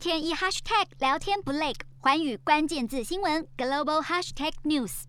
[0.00, 5.02] 天一 hashtag 聊天不累，寰宇关键字新闻 global hashtag news。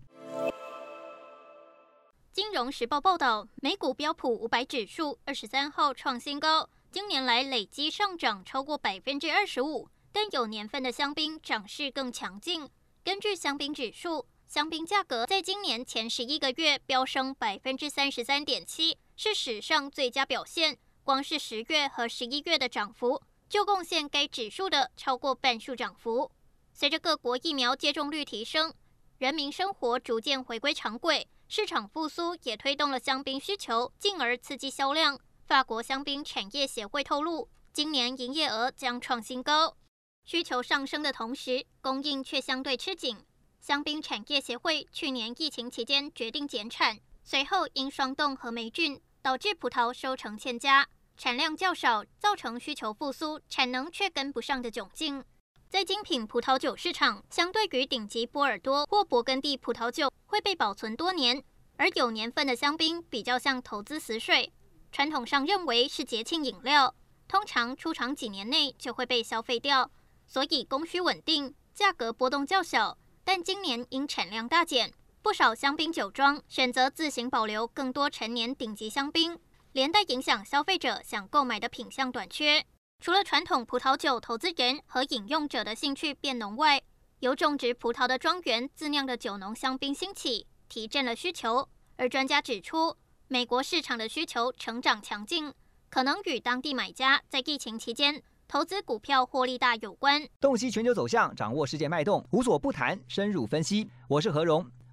[2.30, 9.88] 金融时报报道，美股标普五百指数二十三号创新高，今年来累积上涨超过百分之二十五。
[10.12, 12.68] 但有年份的香槟涨势更强劲。
[13.02, 20.76] 根据香槟指数，香槟价格在今年前十一个月飙升百分之三十三点七，是史上最佳表现。
[21.02, 23.22] 光是十月和十一月的涨幅，
[23.52, 26.32] 就贡献该指数的超过半数涨幅。
[26.72, 28.72] 随着各国疫苗接种率提升，
[29.18, 35.20] 人民生活逐渐回归常轨，市场复苏也推动了香槟需求，进而刺激销量。
[35.44, 39.76] 法国香槟产业协会透露，今年营业额将创新高。
[40.24, 43.18] 需求上升的同时，供应却相对吃紧。
[43.60, 48.98] 香槟产业协会去年疫情期间决定减产，随后因霜冻和霉菌。
[49.24, 55.24] 导致葡萄收成欠佳，产量较少，造成需求复苏，产能却跟不上的窘境。
[55.68, 61.42] 在精品葡萄酒市场，相对于顶级波尔多或勃艮第葡萄酒会被保存多年，
[61.76, 64.52] 而有年份的香槟比较像投资死水，
[64.90, 66.94] 传统上认为是节庆饮料，
[67.28, 69.90] 通常出厂几年内就会被消费掉，
[70.26, 72.98] 所以供需稳定，价格波动较小。
[73.24, 74.92] 但今年因产量大减。
[75.22, 79.38] 不少香槟酒庄选择自行保留更多陈年顶级香槟，
[79.72, 82.64] 连带影响消费者想购买的品相短缺。
[83.00, 86.80] 除了传统葡萄酒投资人和饮用者的兴趣变浓外，
[87.20, 91.68] 有种植葡萄的庄园自酿的酒农香槟兴起，提振了需求。
[91.96, 92.96] 而专家指出，
[93.28, 95.52] 美国市场的需求成长强劲，
[95.88, 100.28] 可能与当地买家在疫情期间投资股票获利大有关。
[100.38, 103.88] 洞悉全球走向，掌握世界脉动，无所不谈，深入分析。
[104.08, 104.70] 我是何荣。